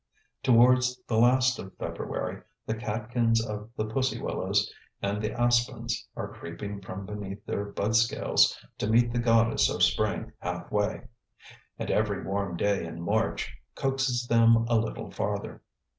Towards 0.41 0.99
the 1.07 1.17
last 1.19 1.59
of 1.59 1.77
February 1.77 2.41
the 2.65 2.73
catkins 2.73 3.39
of 3.45 3.69
the 3.77 3.85
pussy 3.85 4.19
willows 4.19 4.73
and 4.99 5.21
the 5.21 5.31
aspens 5.39 6.07
are 6.15 6.33
creeping 6.33 6.81
from 6.81 7.05
beneath 7.05 7.45
their 7.45 7.65
budscales 7.71 8.57
to 8.79 8.87
meet 8.87 9.13
the 9.13 9.19
goddess 9.19 9.69
of 9.69 9.83
spring 9.83 10.31
half 10.39 10.71
way, 10.71 11.01
and 11.77 11.91
every 11.91 12.23
warm 12.25 12.57
day 12.57 12.83
in 12.83 12.99
March 12.99 13.55
coaxes 13.75 14.25
them 14.25 14.65
a 14.67 14.75
little 14.75 15.11
farther. 15.11 15.61